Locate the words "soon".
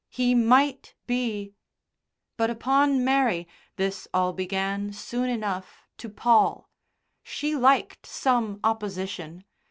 4.93-5.29